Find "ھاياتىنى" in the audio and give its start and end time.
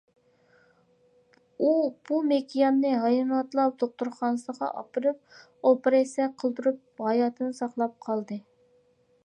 7.09-7.59